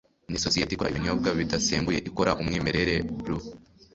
[0.31, 3.37] Nisosiyete ikora ibinyobwa bidasembuye ikora umwimerere Bru